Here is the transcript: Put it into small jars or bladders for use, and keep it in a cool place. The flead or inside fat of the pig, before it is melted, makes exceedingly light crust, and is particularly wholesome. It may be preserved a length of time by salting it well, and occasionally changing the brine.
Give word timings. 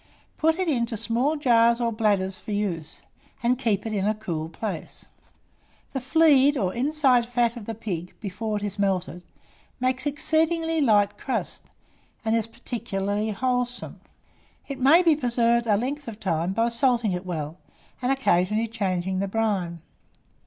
Put 0.39 0.57
it 0.57 0.67
into 0.67 0.97
small 0.97 1.35
jars 1.35 1.79
or 1.79 1.91
bladders 1.91 2.39
for 2.39 2.49
use, 2.53 3.03
and 3.43 3.59
keep 3.59 3.85
it 3.85 3.93
in 3.93 4.07
a 4.07 4.15
cool 4.15 4.49
place. 4.49 5.05
The 5.93 6.01
flead 6.01 6.57
or 6.57 6.73
inside 6.73 7.27
fat 7.27 7.55
of 7.55 7.65
the 7.67 7.75
pig, 7.75 8.15
before 8.19 8.57
it 8.57 8.63
is 8.63 8.79
melted, 8.79 9.21
makes 9.79 10.07
exceedingly 10.07 10.81
light 10.81 11.19
crust, 11.19 11.65
and 12.25 12.35
is 12.35 12.47
particularly 12.47 13.29
wholesome. 13.29 14.01
It 14.67 14.79
may 14.79 15.03
be 15.03 15.15
preserved 15.15 15.67
a 15.67 15.77
length 15.77 16.07
of 16.07 16.19
time 16.19 16.51
by 16.53 16.69
salting 16.69 17.11
it 17.11 17.23
well, 17.23 17.57
and 18.01 18.11
occasionally 18.11 18.65
changing 18.69 19.19
the 19.19 19.27
brine. 19.27 19.81